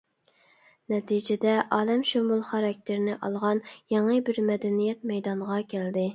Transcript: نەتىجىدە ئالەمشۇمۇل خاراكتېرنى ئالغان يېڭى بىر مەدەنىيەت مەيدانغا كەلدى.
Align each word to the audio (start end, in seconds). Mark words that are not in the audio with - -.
نەتىجىدە 0.93 1.53
ئالەمشۇمۇل 1.77 2.41
خاراكتېرنى 2.47 3.19
ئالغان 3.29 3.63
يېڭى 3.97 4.19
بىر 4.31 4.43
مەدەنىيەت 4.51 5.09
مەيدانغا 5.13 5.63
كەلدى. 5.77 6.07